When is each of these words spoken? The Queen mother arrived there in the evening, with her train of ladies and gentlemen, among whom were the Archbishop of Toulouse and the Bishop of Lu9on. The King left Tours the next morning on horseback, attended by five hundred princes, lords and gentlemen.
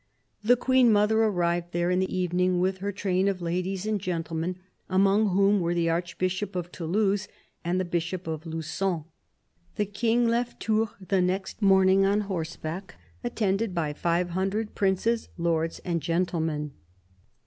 The 0.43 0.55
Queen 0.55 0.91
mother 0.91 1.21
arrived 1.21 1.73
there 1.73 1.91
in 1.91 1.99
the 1.99 2.11
evening, 2.11 2.59
with 2.59 2.79
her 2.79 2.91
train 2.91 3.27
of 3.27 3.39
ladies 3.39 3.85
and 3.85 4.01
gentlemen, 4.01 4.55
among 4.89 5.27
whom 5.29 5.59
were 5.59 5.75
the 5.75 5.91
Archbishop 5.91 6.55
of 6.55 6.71
Toulouse 6.71 7.27
and 7.63 7.79
the 7.79 7.85
Bishop 7.85 8.25
of 8.25 8.41
Lu9on. 8.43 9.05
The 9.75 9.85
King 9.85 10.27
left 10.27 10.59
Tours 10.59 10.89
the 10.99 11.21
next 11.21 11.61
morning 11.61 12.03
on 12.03 12.21
horseback, 12.21 12.95
attended 13.23 13.75
by 13.75 13.93
five 13.93 14.31
hundred 14.31 14.73
princes, 14.73 15.29
lords 15.37 15.77
and 15.85 16.01
gentlemen. 16.01 16.71